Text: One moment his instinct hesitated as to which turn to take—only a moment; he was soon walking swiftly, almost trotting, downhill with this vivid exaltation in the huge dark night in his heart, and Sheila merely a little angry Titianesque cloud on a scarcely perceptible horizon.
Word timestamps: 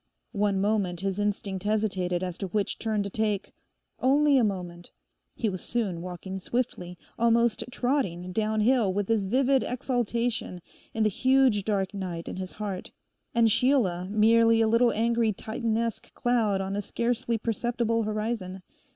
One 0.33 0.59
moment 0.59 1.01
his 1.01 1.19
instinct 1.19 1.63
hesitated 1.63 2.23
as 2.23 2.35
to 2.39 2.47
which 2.47 2.79
turn 2.79 3.03
to 3.03 3.09
take—only 3.11 4.35
a 4.35 4.43
moment; 4.43 4.89
he 5.35 5.47
was 5.47 5.61
soon 5.63 6.01
walking 6.01 6.39
swiftly, 6.39 6.97
almost 7.19 7.63
trotting, 7.69 8.31
downhill 8.31 8.91
with 8.91 9.05
this 9.05 9.25
vivid 9.25 9.61
exaltation 9.61 10.59
in 10.91 11.03
the 11.03 11.09
huge 11.09 11.65
dark 11.65 11.93
night 11.93 12.27
in 12.27 12.37
his 12.37 12.53
heart, 12.53 12.89
and 13.35 13.51
Sheila 13.51 14.07
merely 14.09 14.59
a 14.59 14.67
little 14.67 14.91
angry 14.91 15.33
Titianesque 15.33 16.11
cloud 16.15 16.61
on 16.61 16.75
a 16.75 16.81
scarcely 16.81 17.37
perceptible 17.37 18.01
horizon. 18.01 18.63